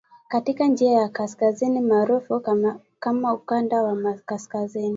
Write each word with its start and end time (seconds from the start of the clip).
katika 0.27 0.67
njia 0.67 0.91
ya 0.91 1.09
kaskazini 1.09 1.79
maarufu 1.79 2.41
kama 2.99 3.33
ukanda 3.33 3.83
wa 3.83 4.13
kaskazini. 4.25 4.89